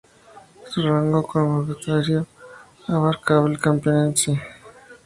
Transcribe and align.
Su 0.67 0.81
rango 0.81 1.21
cronoestratigráfico 1.21 2.25
abarcaba 2.87 3.47
el 3.47 3.59
Campaniense. 3.59 4.41